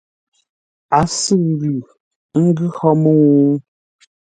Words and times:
A 0.97 0.99
sʉʉ 1.19 1.41
lʉ, 1.59 1.69
ə́ 2.37 2.41
ngʉ 2.47 2.65
hó 2.77 2.89
mə́u? 3.01 3.25